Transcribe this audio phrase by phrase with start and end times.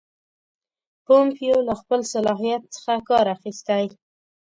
[1.05, 3.85] پومپیو له خپل صلاحیت څخه کار اخیستی.